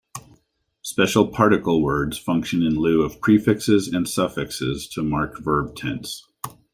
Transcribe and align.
Special 0.81 1.27
particle 1.27 1.83
words 1.83 2.17
function 2.17 2.63
in 2.63 2.73
lieu 2.73 3.03
of 3.03 3.21
prefixes 3.21 3.87
and 3.87 4.09
suffixes 4.09 4.87
to 4.87 5.03
mark 5.03 5.37
verb 5.39 5.75
tense. 5.75 6.25